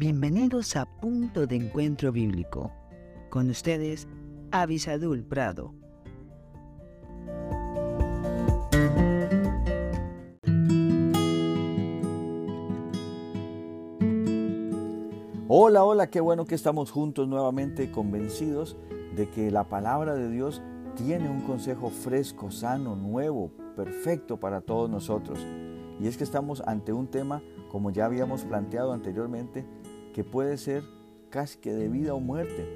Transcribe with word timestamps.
Bienvenidos 0.00 0.76
a 0.76 0.86
Punto 0.86 1.46
de 1.46 1.56
Encuentro 1.56 2.10
Bíblico. 2.10 2.72
Con 3.28 3.50
ustedes, 3.50 4.08
Avisadul 4.50 5.22
Prado. 5.24 5.74
Hola, 15.48 15.84
hola, 15.84 16.08
qué 16.08 16.20
bueno 16.20 16.46
que 16.46 16.54
estamos 16.54 16.90
juntos 16.90 17.28
nuevamente 17.28 17.92
convencidos 17.92 18.78
de 19.14 19.28
que 19.28 19.50
la 19.50 19.68
palabra 19.68 20.14
de 20.14 20.30
Dios 20.30 20.62
tiene 20.96 21.28
un 21.28 21.42
consejo 21.42 21.90
fresco, 21.90 22.50
sano, 22.50 22.96
nuevo, 22.96 23.52
perfecto 23.76 24.40
para 24.40 24.62
todos 24.62 24.88
nosotros. 24.88 25.46
Y 26.00 26.06
es 26.06 26.16
que 26.16 26.24
estamos 26.24 26.62
ante 26.66 26.94
un 26.94 27.08
tema, 27.08 27.42
como 27.70 27.90
ya 27.90 28.06
habíamos 28.06 28.44
planteado 28.44 28.94
anteriormente, 28.94 29.66
que 30.12 30.24
puede 30.24 30.56
ser 30.56 30.82
casi 31.30 31.58
que 31.58 31.72
de 31.72 31.88
vida 31.88 32.14
o 32.14 32.20
muerte. 32.20 32.66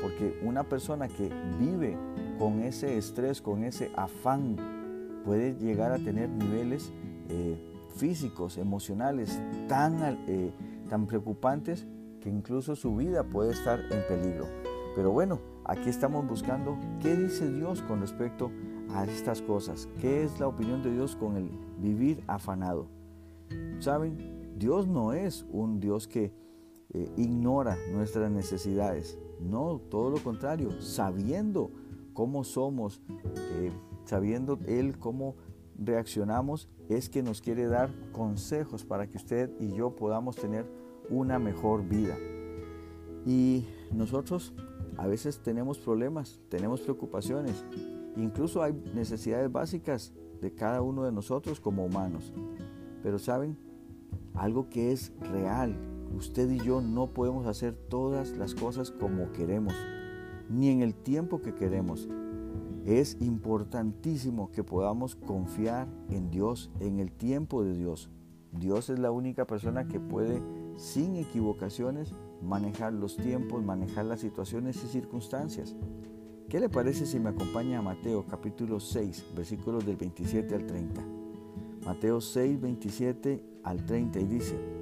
Porque 0.00 0.38
una 0.42 0.64
persona 0.64 1.08
que 1.08 1.30
vive 1.58 1.96
con 2.38 2.60
ese 2.60 2.96
estrés, 2.96 3.42
con 3.42 3.64
ese 3.64 3.90
afán, 3.96 4.56
puede 5.24 5.54
llegar 5.54 5.92
a 5.92 5.98
tener 5.98 6.28
niveles 6.28 6.92
eh, 7.28 7.56
físicos, 7.96 8.58
emocionales 8.58 9.40
tan, 9.68 10.18
eh, 10.26 10.50
tan 10.88 11.06
preocupantes 11.06 11.86
que 12.20 12.30
incluso 12.30 12.76
su 12.76 12.96
vida 12.96 13.24
puede 13.24 13.52
estar 13.52 13.80
en 13.80 14.06
peligro. 14.08 14.46
Pero 14.94 15.10
bueno, 15.10 15.40
aquí 15.64 15.88
estamos 15.88 16.26
buscando 16.26 16.78
qué 17.00 17.16
dice 17.16 17.50
Dios 17.50 17.82
con 17.82 18.00
respecto 18.00 18.50
a 18.94 19.04
estas 19.04 19.40
cosas, 19.42 19.88
qué 20.00 20.22
es 20.22 20.38
la 20.38 20.48
opinión 20.48 20.82
de 20.82 20.92
Dios 20.92 21.16
con 21.16 21.36
el 21.36 21.50
vivir 21.78 22.22
afanado. 22.26 22.86
Saben, 23.78 24.52
Dios 24.58 24.86
no 24.86 25.12
es 25.12 25.46
un 25.50 25.80
Dios 25.80 26.06
que 26.06 26.32
eh, 26.94 27.10
ignora 27.16 27.76
nuestras 27.92 28.30
necesidades. 28.30 29.18
No, 29.40 29.80
todo 29.90 30.10
lo 30.10 30.18
contrario, 30.18 30.70
sabiendo 30.80 31.70
cómo 32.12 32.44
somos, 32.44 33.00
eh, 33.36 33.72
sabiendo 34.04 34.58
Él 34.66 34.98
cómo 34.98 35.36
reaccionamos, 35.78 36.68
es 36.88 37.08
que 37.08 37.22
nos 37.22 37.40
quiere 37.40 37.66
dar 37.66 37.90
consejos 38.12 38.84
para 38.84 39.06
que 39.08 39.16
usted 39.16 39.50
y 39.58 39.72
yo 39.72 39.96
podamos 39.96 40.36
tener 40.36 40.66
una 41.08 41.38
mejor 41.38 41.86
vida. 41.88 42.16
Y 43.24 43.66
nosotros 43.92 44.52
a 44.98 45.06
veces 45.06 45.38
tenemos 45.38 45.78
problemas, 45.78 46.40
tenemos 46.48 46.80
preocupaciones, 46.80 47.64
incluso 48.16 48.62
hay 48.62 48.74
necesidades 48.94 49.50
básicas 49.50 50.12
de 50.40 50.52
cada 50.52 50.82
uno 50.82 51.04
de 51.04 51.12
nosotros 51.12 51.60
como 51.60 51.84
humanos. 51.84 52.32
Pero 53.02 53.18
saben, 53.18 53.56
algo 54.34 54.68
que 54.68 54.92
es 54.92 55.12
real, 55.20 55.76
usted 56.16 56.50
y 56.50 56.58
yo 56.58 56.80
no 56.80 57.08
podemos 57.08 57.46
hacer 57.46 57.74
todas 57.74 58.36
las 58.36 58.54
cosas 58.54 58.90
como 58.90 59.32
queremos, 59.32 59.74
ni 60.48 60.68
en 60.68 60.82
el 60.82 60.94
tiempo 60.94 61.40
que 61.40 61.54
queremos. 61.54 62.08
Es 62.84 63.16
importantísimo 63.20 64.50
que 64.50 64.64
podamos 64.64 65.14
confiar 65.14 65.88
en 66.10 66.30
Dios, 66.30 66.70
en 66.80 66.98
el 66.98 67.12
tiempo 67.12 67.62
de 67.62 67.74
Dios. 67.74 68.10
Dios 68.52 68.90
es 68.90 68.98
la 68.98 69.10
única 69.10 69.46
persona 69.46 69.86
que 69.86 70.00
puede, 70.00 70.42
sin 70.76 71.16
equivocaciones, 71.16 72.14
manejar 72.42 72.92
los 72.92 73.16
tiempos, 73.16 73.62
manejar 73.64 74.04
las 74.06 74.20
situaciones 74.20 74.82
y 74.84 74.88
circunstancias. 74.88 75.76
¿Qué 76.48 76.60
le 76.60 76.68
parece 76.68 77.06
si 77.06 77.18
me 77.18 77.30
acompaña 77.30 77.78
a 77.78 77.82
Mateo 77.82 78.26
capítulo 78.28 78.78
6, 78.78 79.26
versículos 79.34 79.86
del 79.86 79.96
27 79.96 80.54
al 80.54 80.66
30? 80.66 81.02
Mateo 81.86 82.20
6, 82.20 82.60
27 82.60 83.42
al 83.64 83.86
30 83.86 84.20
y 84.20 84.24
dice, 84.24 84.81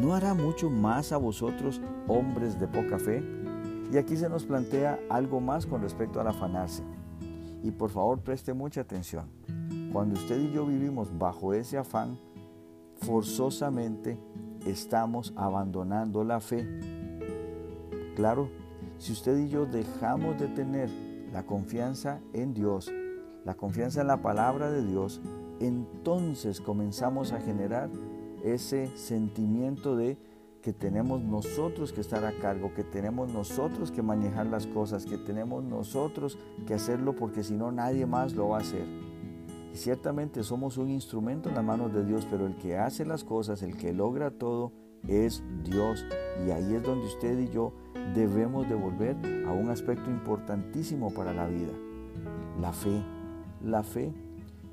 ¿no 0.00 0.14
hará 0.14 0.34
mucho 0.34 0.70
más 0.70 1.12
a 1.12 1.16
vosotros, 1.16 1.80
hombres 2.08 2.58
de 2.58 2.68
poca 2.68 2.98
fe? 2.98 3.22
Y 3.92 3.98
aquí 3.98 4.16
se 4.16 4.28
nos 4.28 4.44
plantea 4.44 4.98
algo 5.10 5.40
más 5.40 5.66
con 5.66 5.82
respecto 5.82 6.20
al 6.20 6.28
afanarse. 6.28 6.82
Y 7.62 7.70
por 7.70 7.90
favor 7.90 8.20
preste 8.20 8.54
mucha 8.54 8.80
atención. 8.80 9.26
Cuando 9.92 10.14
usted 10.14 10.40
y 10.40 10.52
yo 10.52 10.64
vivimos 10.64 11.16
bajo 11.18 11.52
ese 11.52 11.76
afán, 11.76 12.18
forzosamente 12.96 14.18
estamos 14.66 15.32
abandonando 15.36 16.24
la 16.24 16.40
fe. 16.40 16.66
Claro, 18.16 18.48
si 18.98 19.12
usted 19.12 19.36
y 19.38 19.48
yo 19.48 19.66
dejamos 19.66 20.38
de 20.38 20.48
tener 20.48 20.88
la 21.32 21.44
confianza 21.44 22.20
en 22.32 22.54
Dios, 22.54 22.90
la 23.44 23.54
confianza 23.54 24.00
en 24.00 24.06
la 24.06 24.22
palabra 24.22 24.70
de 24.70 24.84
Dios, 24.84 25.20
entonces 25.60 26.60
comenzamos 26.60 27.32
a 27.32 27.40
generar 27.40 27.90
ese 28.44 28.88
sentimiento 28.96 29.96
de 29.96 30.16
que 30.62 30.72
tenemos 30.72 31.20
nosotros 31.20 31.92
que 31.92 32.00
estar 32.00 32.24
a 32.24 32.32
cargo, 32.32 32.72
que 32.72 32.84
tenemos 32.84 33.32
nosotros 33.32 33.90
que 33.90 34.00
manejar 34.00 34.46
las 34.46 34.66
cosas, 34.66 35.04
que 35.04 35.18
tenemos 35.18 35.64
nosotros 35.64 36.38
que 36.66 36.74
hacerlo 36.74 37.16
porque 37.16 37.42
si 37.42 37.54
no 37.54 37.72
nadie 37.72 38.06
más 38.06 38.34
lo 38.34 38.48
va 38.48 38.58
a 38.58 38.60
hacer. 38.60 38.86
Y 39.72 39.76
ciertamente 39.76 40.44
somos 40.44 40.76
un 40.76 40.90
instrumento 40.90 41.48
en 41.48 41.56
las 41.56 41.64
manos 41.64 41.92
de 41.92 42.04
Dios, 42.04 42.26
pero 42.30 42.46
el 42.46 42.56
que 42.56 42.76
hace 42.76 43.04
las 43.04 43.24
cosas, 43.24 43.62
el 43.62 43.76
que 43.76 43.92
logra 43.92 44.30
todo, 44.30 44.72
es 45.08 45.42
Dios. 45.64 46.06
Y 46.46 46.50
ahí 46.50 46.74
es 46.74 46.82
donde 46.82 47.06
usted 47.06 47.38
y 47.40 47.48
yo 47.48 47.72
debemos 48.14 48.68
de 48.68 48.74
volver 48.74 49.16
a 49.46 49.52
un 49.52 49.70
aspecto 49.70 50.10
importantísimo 50.10 51.12
para 51.12 51.32
la 51.32 51.46
vida, 51.46 51.72
la 52.60 52.72
fe. 52.72 53.02
La 53.64 53.82
fe 53.82 54.12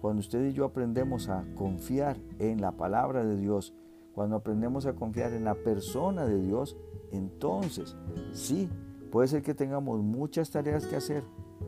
cuando 0.02 0.20
usted 0.20 0.46
y 0.48 0.54
yo 0.54 0.66
aprendemos 0.66 1.30
a 1.30 1.46
confiar 1.56 2.18
en 2.40 2.62
la 2.62 2.72
palabra 2.72 3.24
de 3.24 3.38
Dios, 3.38 3.74
cuando 4.14 4.36
aprendemos 4.36 4.86
a 4.86 4.94
confiar 4.94 5.34
en 5.34 5.44
la 5.44 5.56
persona 5.56 6.26
de 6.26 6.42
Dios, 6.42 6.78
entonces 7.12 7.96
sí, 8.32 8.70
puede 9.12 9.28
ser 9.28 9.42
que 9.42 9.54
tengamos 9.54 10.02
muchas 10.02 10.50
tareas 10.52 10.86
que 10.86 10.96
hacer, 10.96 11.24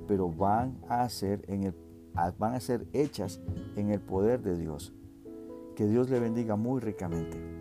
pero 0.07 0.29
van 0.29 0.77
a 0.87 1.07
ser, 1.09 1.43
en 1.47 1.63
el, 1.63 1.75
van 2.37 2.53
a 2.53 2.59
ser 2.59 2.87
hechas 2.93 3.41
en 3.75 3.89
el 3.89 3.99
poder 3.99 4.41
de 4.41 4.57
Dios. 4.57 4.93
Que 5.75 5.87
Dios 5.87 6.09
le 6.09 6.19
bendiga 6.19 6.55
muy 6.55 6.79
ricamente. 6.81 7.60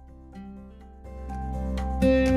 Thank 2.01 2.27
you. 2.27 2.30